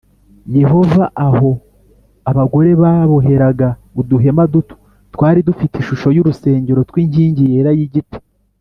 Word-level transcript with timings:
Yehova 0.59 1.03
aho 1.27 1.49
abagore 2.29 2.69
baboheraga 2.81 3.67
uduhema 3.99 4.43
duto 4.53 4.75
twari 5.13 5.39
dufite 5.47 5.75
ishusho 5.77 6.07
y’urusengero 6.15 6.81
rw’inkingi 6.89 7.43
yera 7.53 7.71
y’igiti 7.79 8.17